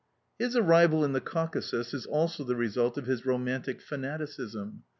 [0.39, 4.81] His arrival in the Caucasus is also the result of his romantic fanaticism.